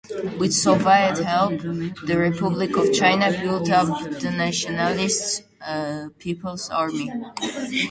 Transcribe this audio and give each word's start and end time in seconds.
With 0.39 0.51
Soviet 0.51 1.19
help, 1.19 1.59
the 1.59 2.15
Republic 2.17 2.75
of 2.75 2.91
China 2.91 3.29
built 3.39 3.69
up 3.69 3.87
the 4.19 4.31
nationalist 4.31 5.43
people's 6.17 6.71
army. 6.71 7.11